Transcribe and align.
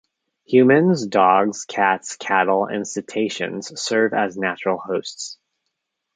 Humans, 0.47 1.05
dogs, 1.09 1.63
cats, 1.65 2.15
cattle, 2.15 2.65
and 2.65 2.87
cetaceans 2.87 3.79
serve 3.79 4.15
as 4.15 4.35
natural 4.35 4.79
hosts. 4.79 5.37